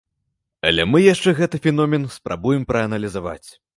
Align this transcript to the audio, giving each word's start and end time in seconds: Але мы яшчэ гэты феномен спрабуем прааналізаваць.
Але 0.69 0.85
мы 0.93 1.01
яшчэ 1.13 1.33
гэты 1.39 1.61
феномен 1.65 2.07
спрабуем 2.17 2.67
прааналізаваць. 2.73 3.49